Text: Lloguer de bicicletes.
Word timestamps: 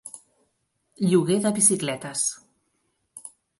Lloguer 1.09 1.37
de 1.45 1.53
bicicletes. 1.59 2.25